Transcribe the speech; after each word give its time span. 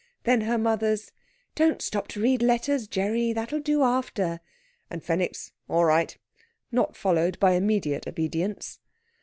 Then 0.23 0.41
her 0.41 0.57
mother's 0.57 1.11
"Don't 1.53 1.79
stop 1.79 2.07
to 2.07 2.19
read 2.23 2.41
letters, 2.41 2.87
Gerry 2.87 3.33
that'll 3.33 3.59
do 3.59 3.83
after," 3.83 4.39
and 4.89 5.03
Fenwick's 5.03 5.51
"All 5.69 5.85
right!" 5.85 6.17
not 6.71 6.97
followed 6.97 7.39
by 7.39 7.51
immediate 7.51 8.07
obedience. 8.07 8.79